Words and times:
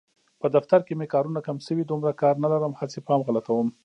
په 0.41 0.47
دفتر 0.55 0.79
کې 0.87 0.93
مې 0.99 1.07
کارونه 1.13 1.39
کم 1.47 1.57
شوي، 1.65 1.83
دومره 1.85 2.11
کار 2.21 2.35
نه 2.43 2.47
لرم 2.53 2.73
هسې 2.79 2.99
پام 3.07 3.19
غلطوم. 3.27 3.67